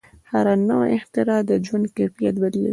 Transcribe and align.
هره 0.31 0.53
نوې 0.69 0.89
اختراع 0.97 1.41
د 1.49 1.51
ژوند 1.65 1.85
کیفیت 1.97 2.35
بدلوي. 2.43 2.69